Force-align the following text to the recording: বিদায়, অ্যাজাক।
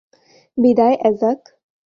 বিদায়, 0.57 0.95
অ্যাজাক। 1.01 1.39